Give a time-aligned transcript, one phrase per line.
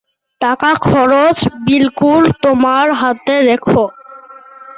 [0.41, 3.83] টাকাখরচ বিলকুল তোমার হাতে রেখো।